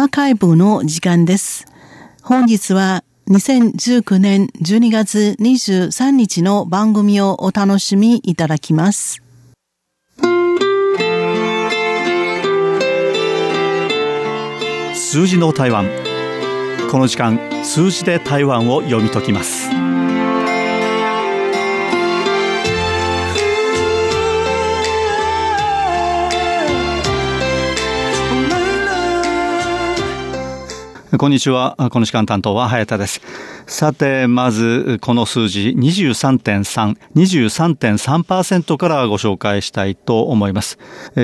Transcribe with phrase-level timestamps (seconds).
[0.00, 1.66] アーカイブの時間です。
[2.22, 9.20] 本日は2019年12月23日の番組をお楽しみいただきます。
[14.94, 15.88] 数字の台湾
[16.92, 19.68] この時間数字で台湾を読み解きます
[31.16, 31.74] こんにちは。
[31.90, 33.22] この時間担当は早田です。
[33.66, 40.78] さて、まず、この数字23.3、23.3%からご紹介したいと思います。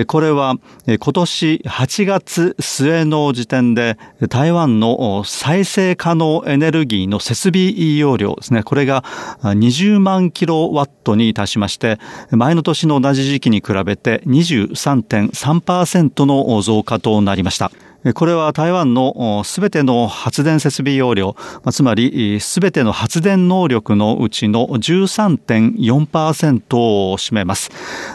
[0.06, 0.56] これは、
[0.87, 3.98] 今年8月末の時点で、
[4.30, 8.62] 台湾の再生可能エネルギーの設備容量ですね。
[8.62, 9.05] これが
[9.42, 11.98] 20万キロワットに達しまして、
[12.30, 17.70] 前の年の同じ時期に比べて23.3%の増加となりました。
[18.12, 21.36] これは台湾のすべての発電設備容量、
[21.70, 27.70] つまりすべての発電能力のうちの13.4%を占めます。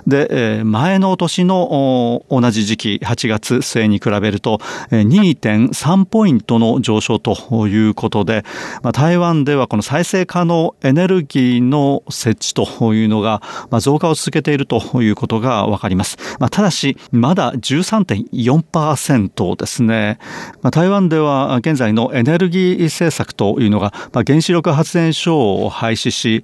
[0.06, 4.60] で、前の年の同じ時期、8月末に比べると
[4.92, 8.46] 2.3ポイントの上昇ということで、
[8.94, 13.42] 台湾ではこの再生可能エネルギーの設置というのが
[13.80, 16.18] 増加を続けているということがわかります。
[16.52, 19.79] ただし、まだ13.4%です。
[19.80, 20.20] ですね、
[20.62, 26.44] まあ、台湾では現在のエネルギー政策というのが、まあ、原子力発電所を廃止し、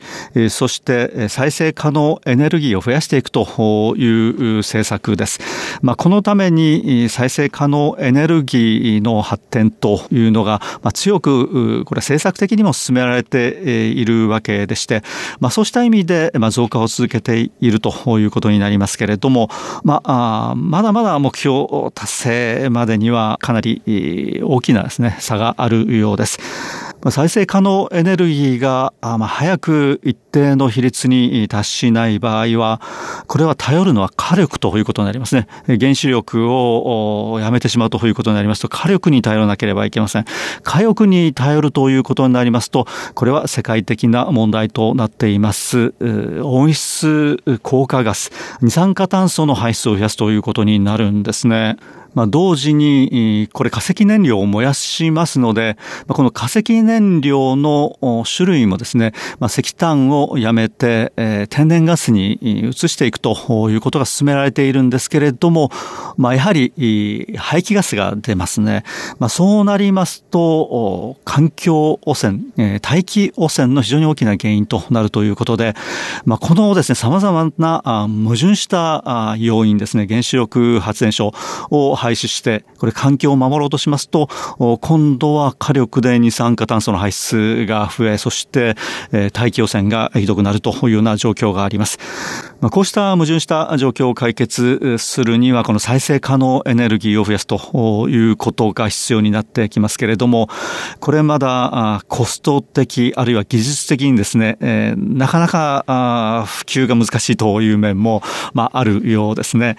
[0.49, 5.39] そして再生可能エネルギーを増やしていくという政策です。
[5.81, 13.49] まあ、このために再生可能エネルギーの発展というのが、まあ、強くこれ政策的にも進められて
[13.89, 15.03] いるわけでして、
[15.39, 19.49] まあ、そうした意味で、まあ、増加を続けているということになりますけれども、
[19.83, 26.39] まあ、まだまだ目標達成までにはかなり大きなですね、差があるようです。
[27.11, 32.81] 再生可能エネルギーが、ま、早く一定の比率に達しない場合は、
[33.27, 35.47] これは頼るのは火力ということになりますね。
[35.67, 40.25] 原子力をやめてしまうということになりますと、火力に頼らなければいけません。
[40.63, 45.93] 火力に頼るということになりますと、これは世界的な問題となっています。
[46.41, 48.31] 温室効果ガス、
[48.61, 51.77] 二酸化炭素の排出を増やすということになるんですね。
[52.15, 55.77] まあ、同時に、これ化石燃料を燃やしますので、
[56.07, 62.33] この化石燃料の種類もですね、まあ、石炭をやめて、え天然ガスに
[62.69, 65.69] 移していくということが進められているんですけれども、
[66.17, 68.83] まあ、やはり排気ガスが出ますね。
[69.19, 75.75] まあ、そうなりますと、環境汚染、大気汚染の非常に大きな原因となるということで、
[76.23, 81.33] まあ、このですね、様々な矛盾した要因ですね、原子力発電所
[81.69, 84.29] を廃止して、これ環境を守ろうとしますと、
[84.81, 88.75] 今度は火力で二酸化炭素の排出が増え、そして
[89.33, 91.97] 大気汚染がひどくなるというような状況があります。
[92.71, 100.47] こうした矛盾した状況を解決するには、この再生可能エネルギーを増やすということが必要になってきますけれども、
[100.99, 104.57] これまだコスト的、あるいは技術的にですね、
[104.97, 108.21] なかなか普及が難しいという面も、
[108.53, 109.75] まあ、あるようですね。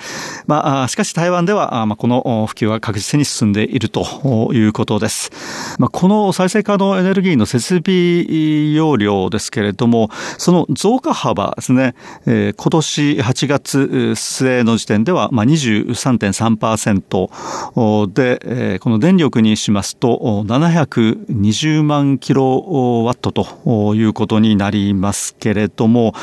[0.47, 5.31] まあ、しかし台湾では、まあ、この普及は確実に進んでいるということです。
[5.79, 11.95] まあ、この再生可能エネルギーの設備容量ですけれども、その増加幅ですね、
[12.27, 26.15] えー、今年8月末の時点では、まあ、23.3%で、えー、この電力にしますと720万キロワットということになりますけれども、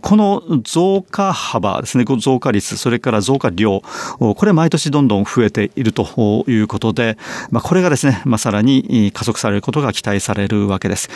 [0.00, 3.82] この増加幅ですね、増加率、それから増加量、
[4.18, 7.16] これ毎年どんどん増えているということで、
[7.50, 11.08] まあ、これがですね、まあ、さらに加速されることが期待されるわけです。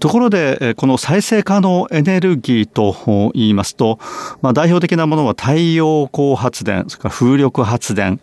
[0.00, 3.98] ところで、この再生可能エネルギーと言いますと、
[4.42, 8.20] まあ、代表的なものは太陽光発電、それから風力発電、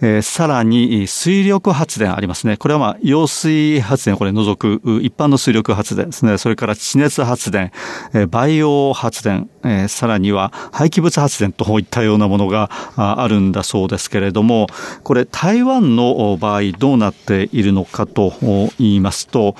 [0.00, 2.56] えー、さらに水力発電ありますね。
[2.56, 6.38] これはまあ、揚水発電これ除く一般の水力発電ですね。
[6.38, 7.72] それから地熱発電、
[8.12, 14.66] えー、バイオ発電、えー、さらには廃棄物発電といったようなものがあるんだそうですけれども、
[15.02, 18.34] これ台湾の場合どうなっているのかと
[18.78, 19.54] 言いますと、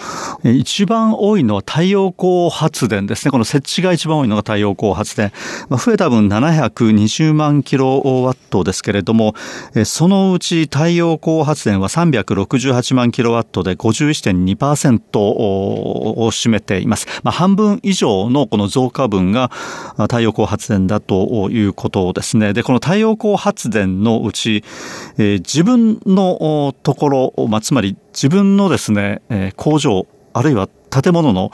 [0.45, 3.31] 一番多いのは太陽光発電ですね。
[3.31, 5.33] この設置が一番多いのが太陽光発電。
[5.69, 9.35] まあ、増えた分720万キロワットですけれども、
[9.85, 17.07] そのうち太陽光発電は368万キロワットで51.2%を占めています。
[17.23, 19.51] まあ、半分以上のこの増加分が
[19.99, 22.53] 太陽光発電だということですね。
[22.53, 24.65] で、この太陽光発電のうち、
[25.19, 29.23] えー、自分のところ、まあ、つまり自分のですね、
[29.57, 30.69] 工場、あるいは
[31.03, 31.51] 建物の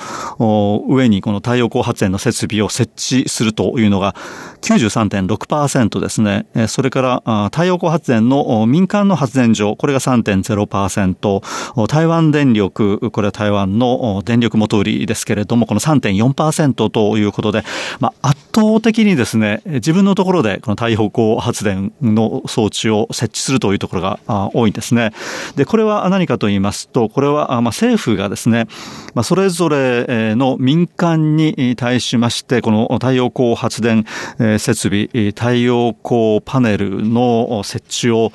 [0.89, 4.15] 上にこの太陽光発電の設備を設置するというのが
[4.61, 6.47] 93.6%ですね。
[6.69, 17.65] それから太陽光発電の民間の発電所、これが3.0%、台湾電力、これは台湾の電力元売りですけれども、この3.4%ということで、
[18.00, 24.21] まあ、圧倒的にですね、自分のところでこの太陽光発電の装置を設置するというところが
[24.55, 25.12] 多いんですね。
[25.56, 28.67] で、これは何かと言いますと、これはま政府がですね、
[29.15, 34.05] まあ、それぞれの民間に対しまして、この太陽光発電
[34.58, 38.31] 設備、太陽光パネルの設置を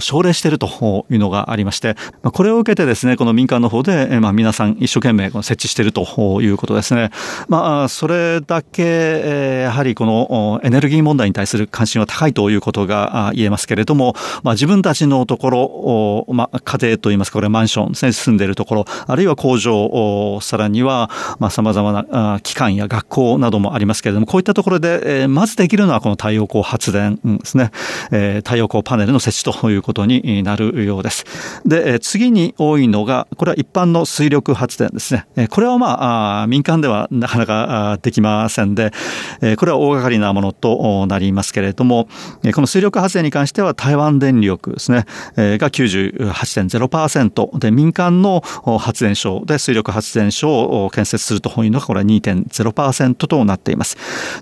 [0.00, 7.08] 奨励しているというのがありまして、これを受けてですね、この民間の方で、まあ、皆さん一生懸命設置しているということですね。
[7.48, 27.70] まあ、それだけ、やはりこのエネルギー問題に対する関心は高いということが言えますけれども、まあ、自分たちのところ、まあ、家庭といいますか、これマンションですね、住んでいるところ、あるいは工場、さらには、まあ、様々な機関や学校などもありますけれども、こういったところで、えー、まずできるのはこの太陽光発電ですね、
[28.10, 31.24] えー、太陽光パネルの設置ということになるようです。
[31.64, 35.48] で、次に多いのが、これは一般の水力発電ですね。
[35.48, 38.92] これはまあ、民間ではなかなかできませんで、
[39.56, 42.08] これは大掛かりなものとなりますけれども、
[42.54, 48.42] この水力発電に関しては台湾電力ですね、が98.0%で、民間の
[48.78, 53.96] 発電所で水力発電所を建設するというのが、これは2.0%となっています。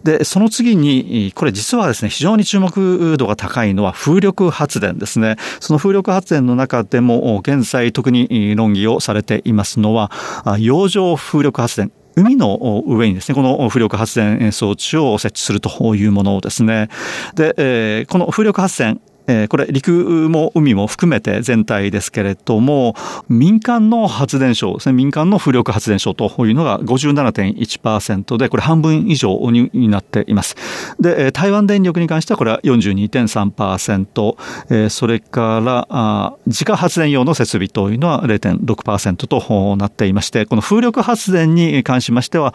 [0.05, 5.37] で、その次に、これ実はですね、非常に注目度が高いのは風力発電ですね。
[5.61, 10.11] その風力発電の中でも、現在特に論議をされていますのは、
[10.59, 11.93] 洋上風力発電。
[12.15, 16.89] 海の上にですね、この風力発電装置を設置するというものですね。
[17.35, 19.93] で、この風力発電、え、これ陸
[20.29, 22.95] も海も含めて全体ですけれども、
[23.29, 30.57] 民間の発電所ですね、民間の風力発電所というのが57.1%で、これ半分以上になっています。
[31.01, 34.37] で、台湾電力に関してはこれは42.3%、
[34.71, 42.55] えー、それからあ自家発電用の設備というのは0.6%となっていまして、この風力発電に関しましては、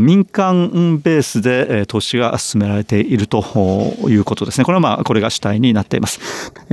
[0.00, 3.38] 民間ベースで投資が進められていると
[4.08, 4.64] いうことですね。
[4.64, 6.15] これはまあ、これが主体になっています。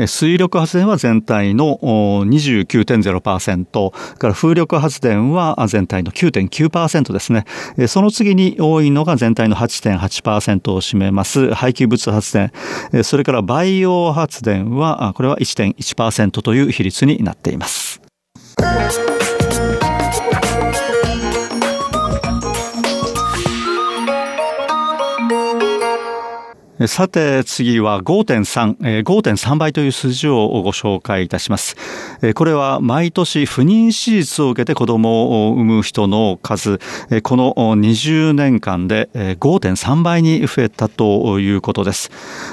[0.08, 7.46] 水力発電は全体の29.0%、から風力発電は全体の9.9%ですね。
[7.88, 12.52] その次に多いのが全体の8.8%を占めます廃棄物発電、
[13.04, 18.02] それから培養発電は、これは1.1%という比率になっています。
[26.88, 31.76] さて次は5.3、5.3倍という数字をご紹介いたします。
[32.36, 36.80] これは毎年不妊手術を受けて子供を産む人の数、
[37.22, 42.12] この20年間で5.3倍に増えたということです。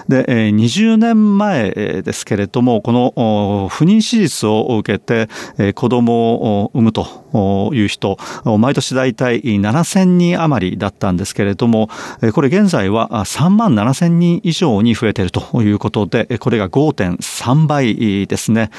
[0.09, 5.29] で、20年前ですけれども、この不妊手術を受けて
[5.73, 8.19] 子供を産むという人、
[8.59, 11.89] 毎年大体7000人余りだったんですけれども、
[12.35, 18.71] これ現在は3万7000人人以上に増えているということで、これが5.3倍ですね。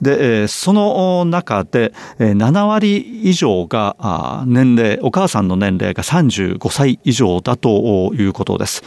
[0.00, 8.82] で、その中で7割以上が年齢、お母さんの年齢が35歳以上だということです。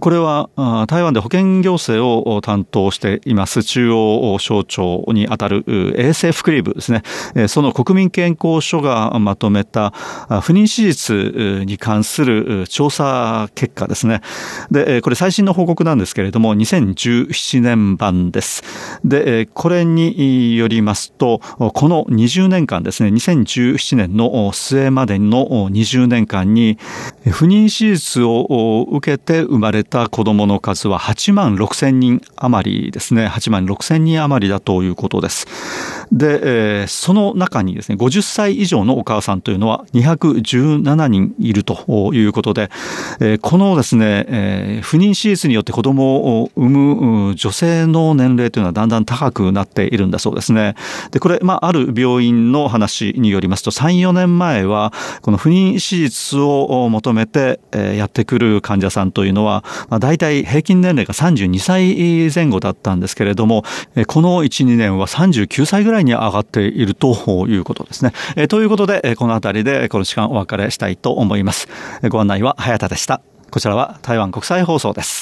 [0.00, 0.48] これは
[0.88, 5.64] 台湾で保健行政を担当しています中央省庁にあたる
[5.96, 7.02] 衛生福利部ですね。
[7.48, 9.90] その国民健康所がまとめた
[10.40, 14.22] 不妊手術に関する調査結果ですね。
[14.70, 18.62] で、これ最新の報告なんですけれども、2017年版です。
[19.04, 26.78] で、これによりますと、この20年間ですね、2017年の末までの20年間に、
[27.30, 35.46] 不妊手術を受けて生まれた子供の数は8万6千人余りですね、8万6千人余りだということです。
[36.12, 42.70] で、その中にですね、50歳以上のお母さんというのは217人いるということで、
[43.40, 50.74] このですね、不妊手術によって子供を産む女性の年齢というのはだんだん高くなっているんだそうですね。
[51.10, 63.64] で、これ、まあ、ある病院の話によりますと、3、4年前は、この不妊手術を求めてやってくる患者さんというのは、まあ、大体平均年齢が32歳前後だったんですけれども、
[64.06, 68.12] この1、2年は39歳ぐらいに上がっているということですね。
[68.48, 71.68] ということで、この辺りでこの時間お別れしたいと思います。
[72.08, 73.20] ご案内は早田でした。
[73.50, 75.20] こちらは台湾国際放送です。